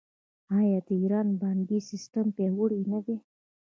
آیا 0.57 0.79
د 0.87 0.89
ایران 1.01 1.27
بانکي 1.41 1.79
سیستم 1.89 2.25
پیاوړی 2.35 2.81
نه 2.91 2.99
دی؟ 3.05 3.15